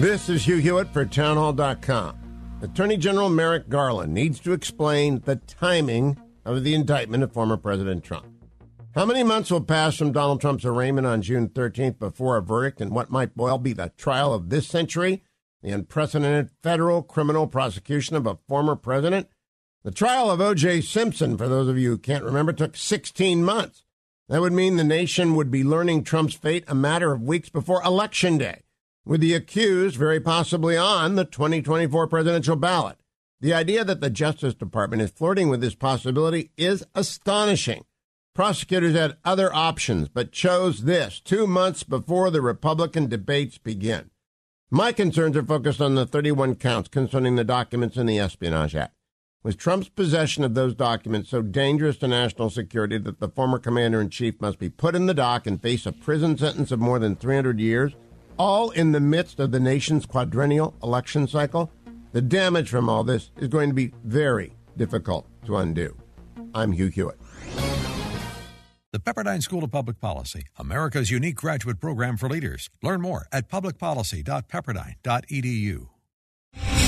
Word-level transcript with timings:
This 0.00 0.28
is 0.28 0.44
Hugh 0.44 0.56
Hewitt 0.56 0.92
for 0.92 1.04
Townhall.com. 1.04 2.58
Attorney 2.62 2.96
General 2.96 3.28
Merrick 3.28 3.68
Garland 3.68 4.12
needs 4.12 4.40
to 4.40 4.52
explain 4.52 5.20
the 5.20 5.36
timing 5.36 6.18
of 6.44 6.64
the 6.64 6.74
indictment 6.74 7.22
of 7.22 7.32
former 7.32 7.56
President 7.56 8.02
Trump. 8.02 8.26
How 8.96 9.06
many 9.06 9.22
months 9.22 9.52
will 9.52 9.60
pass 9.60 9.96
from 9.96 10.10
Donald 10.10 10.40
Trump's 10.40 10.64
arraignment 10.64 11.06
on 11.06 11.22
June 11.22 11.48
13th 11.48 12.00
before 12.00 12.36
a 12.36 12.42
verdict 12.42 12.80
in 12.80 12.92
what 12.92 13.12
might 13.12 13.36
well 13.36 13.56
be 13.56 13.72
the 13.72 13.92
trial 13.96 14.34
of 14.34 14.50
this 14.50 14.66
century? 14.66 15.22
The 15.62 15.70
unprecedented 15.70 16.50
federal 16.60 17.04
criminal 17.04 17.46
prosecution 17.46 18.16
of 18.16 18.26
a 18.26 18.38
former 18.48 18.74
president? 18.74 19.28
The 19.84 19.92
trial 19.92 20.28
of 20.28 20.40
O.J. 20.40 20.80
Simpson, 20.80 21.38
for 21.38 21.46
those 21.46 21.68
of 21.68 21.78
you 21.78 21.90
who 21.90 21.98
can't 21.98 22.24
remember, 22.24 22.52
took 22.52 22.76
16 22.76 23.44
months. 23.44 23.84
That 24.28 24.40
would 24.40 24.52
mean 24.52 24.74
the 24.74 24.82
nation 24.82 25.36
would 25.36 25.52
be 25.52 25.62
learning 25.62 26.02
Trump's 26.02 26.34
fate 26.34 26.64
a 26.66 26.74
matter 26.74 27.12
of 27.12 27.22
weeks 27.22 27.48
before 27.48 27.80
Election 27.84 28.38
Day 28.38 28.63
with 29.04 29.20
the 29.20 29.34
accused 29.34 29.96
very 29.96 30.20
possibly 30.20 30.76
on 30.76 31.14
the 31.14 31.24
2024 31.24 32.06
presidential 32.06 32.56
ballot. 32.56 32.98
The 33.40 33.52
idea 33.52 33.84
that 33.84 34.00
the 34.00 34.10
Justice 34.10 34.54
Department 34.54 35.02
is 35.02 35.10
flirting 35.10 35.48
with 35.48 35.60
this 35.60 35.74
possibility 35.74 36.50
is 36.56 36.84
astonishing. 36.94 37.84
Prosecutors 38.34 38.94
had 38.94 39.16
other 39.24 39.54
options, 39.54 40.08
but 40.08 40.32
chose 40.32 40.84
this 40.84 41.20
two 41.20 41.46
months 41.46 41.84
before 41.84 42.30
the 42.30 42.40
Republican 42.40 43.06
debates 43.06 43.58
begin. 43.58 44.10
My 44.70 44.92
concerns 44.92 45.36
are 45.36 45.44
focused 45.44 45.80
on 45.80 45.94
the 45.94 46.06
31 46.06 46.56
counts 46.56 46.88
concerning 46.88 47.36
the 47.36 47.44
documents 47.44 47.96
in 47.96 48.06
the 48.06 48.18
Espionage 48.18 48.74
Act. 48.74 48.94
Was 49.44 49.54
Trump's 49.54 49.90
possession 49.90 50.42
of 50.42 50.54
those 50.54 50.74
documents 50.74 51.28
so 51.28 51.42
dangerous 51.42 51.98
to 51.98 52.08
national 52.08 52.48
security 52.48 52.96
that 52.98 53.20
the 53.20 53.28
former 53.28 53.58
commander 53.58 54.00
in 54.00 54.08
chief 54.08 54.40
must 54.40 54.58
be 54.58 54.70
put 54.70 54.94
in 54.94 55.04
the 55.04 55.14
dock 55.14 55.46
and 55.46 55.60
face 55.60 55.84
a 55.84 55.92
prison 55.92 56.38
sentence 56.38 56.72
of 56.72 56.80
more 56.80 56.98
than 56.98 57.14
300 57.14 57.60
years? 57.60 57.94
All 58.38 58.70
in 58.70 58.92
the 58.92 59.00
midst 59.00 59.40
of 59.40 59.50
the 59.50 59.60
nation's 59.60 60.06
quadrennial 60.06 60.74
election 60.82 61.26
cycle, 61.26 61.70
the 62.12 62.22
damage 62.22 62.68
from 62.68 62.88
all 62.88 63.04
this 63.04 63.30
is 63.38 63.48
going 63.48 63.70
to 63.70 63.74
be 63.74 63.92
very 64.04 64.54
difficult 64.76 65.26
to 65.46 65.56
undo. 65.56 65.96
I'm 66.54 66.72
Hugh 66.72 66.88
Hewitt. 66.88 67.18
The 68.92 69.00
Pepperdine 69.00 69.42
School 69.42 69.64
of 69.64 69.72
Public 69.72 70.00
Policy, 70.00 70.44
America's 70.56 71.10
unique 71.10 71.34
graduate 71.34 71.80
program 71.80 72.16
for 72.16 72.28
leaders. 72.28 72.70
Learn 72.82 73.00
more 73.00 73.26
at 73.32 73.48
publicpolicy.pepperdine.edu. 73.48 75.88